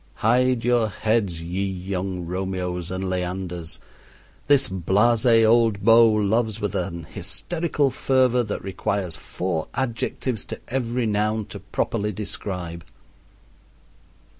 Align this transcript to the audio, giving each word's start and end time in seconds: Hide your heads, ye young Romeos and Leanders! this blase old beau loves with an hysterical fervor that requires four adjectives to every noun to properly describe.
Hide 0.15 0.65
your 0.65 0.89
heads, 0.89 1.43
ye 1.43 1.63
young 1.63 2.25
Romeos 2.25 2.89
and 2.89 3.07
Leanders! 3.07 3.77
this 4.47 4.67
blase 4.67 5.27
old 5.45 5.81
beau 5.85 6.07
loves 6.11 6.59
with 6.59 6.73
an 6.73 7.03
hysterical 7.03 7.91
fervor 7.91 8.41
that 8.41 8.63
requires 8.63 9.15
four 9.15 9.67
adjectives 9.75 10.43
to 10.45 10.59
every 10.67 11.05
noun 11.05 11.45
to 11.53 11.59
properly 11.59 12.11
describe. 12.11 12.83